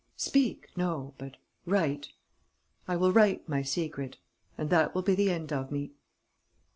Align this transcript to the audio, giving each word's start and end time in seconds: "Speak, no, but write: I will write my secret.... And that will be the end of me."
"Speak, 0.17 0.69
no, 0.75 1.13
but 1.19 1.37
write: 1.67 2.07
I 2.87 2.95
will 2.95 3.11
write 3.13 3.47
my 3.47 3.61
secret.... 3.61 4.17
And 4.57 4.71
that 4.71 4.95
will 4.95 5.03
be 5.03 5.13
the 5.13 5.29
end 5.29 5.53
of 5.53 5.71
me." 5.71 5.91